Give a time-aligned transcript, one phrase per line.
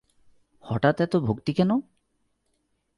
[0.63, 1.71] হঠাৎ এত ভক্তি কেন?